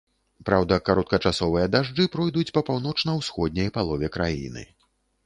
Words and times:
Праўда, 0.49 0.77
кароткачасовыя 0.87 1.65
дажджы 1.75 2.05
пройдуць 2.15 2.45
па 2.55 2.63
паўночна-ўсходняй 2.71 3.69
палове 3.77 4.07
краіны. 4.17 4.65